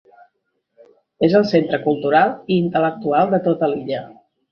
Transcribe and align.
És 1.27 1.35
el 1.39 1.45
centre 1.51 1.79
cultural 1.83 2.31
i 2.55 2.57
intel·lectual 2.61 3.31
de 3.35 3.41
tota 3.49 3.71
l'illa. 3.75 4.01